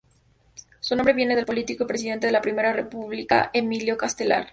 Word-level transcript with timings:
Su 0.79 0.95
nombre 0.95 1.13
viene 1.13 1.35
del 1.35 1.45
político 1.45 1.83
y 1.83 1.87
presidente 1.87 2.25
de 2.25 2.31
la 2.31 2.41
Primera 2.41 2.73
República 2.73 3.51
Emilio 3.53 3.97
Castelar. 3.97 4.47